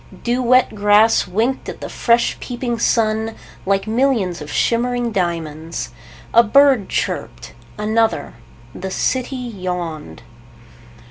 [0.23, 3.35] Dew wet grass winked at the fresh peeping sun,
[3.67, 5.91] like millions of shimmering diamonds.
[6.33, 7.53] A bird chirped.
[7.77, 8.33] Another.
[8.73, 10.23] The city yawned.